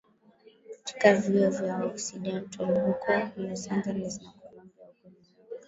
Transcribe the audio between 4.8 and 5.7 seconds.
huko New York